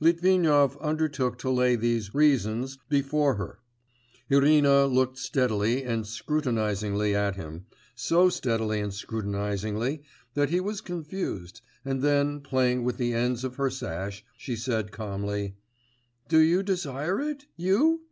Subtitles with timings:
[0.00, 3.60] Litvinov undertook to lay these 'reasons' before her.
[4.28, 7.64] Irina looked steadily and scrutinisingly at him,
[7.94, 10.02] so steadily and scrutinisingly
[10.34, 14.92] that he was confused, and then, playing with the ends of her sash, she said
[14.92, 15.54] calmly:
[16.28, 18.02] 'Do you desire it, you?